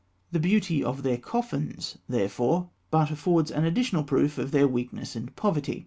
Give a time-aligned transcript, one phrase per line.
[0.31, 5.35] The beauty of their coffins, therefore, but affords an additional proof of their weakness and
[5.35, 5.79] poverty.